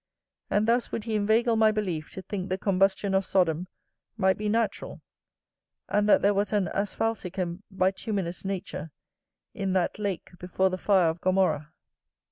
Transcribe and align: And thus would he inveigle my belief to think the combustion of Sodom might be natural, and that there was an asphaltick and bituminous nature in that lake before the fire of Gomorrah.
And 0.49 0.67
thus 0.67 0.91
would 0.91 1.03
he 1.03 1.13
inveigle 1.13 1.55
my 1.57 1.71
belief 1.71 2.11
to 2.13 2.23
think 2.23 2.49
the 2.49 2.57
combustion 2.57 3.13
of 3.13 3.23
Sodom 3.23 3.67
might 4.17 4.35
be 4.35 4.49
natural, 4.49 4.99
and 5.87 6.09
that 6.09 6.23
there 6.23 6.33
was 6.33 6.51
an 6.51 6.69
asphaltick 6.73 7.37
and 7.37 7.61
bituminous 7.69 8.43
nature 8.43 8.89
in 9.53 9.73
that 9.73 9.99
lake 9.99 10.31
before 10.39 10.71
the 10.71 10.79
fire 10.79 11.07
of 11.09 11.21
Gomorrah. 11.21 11.71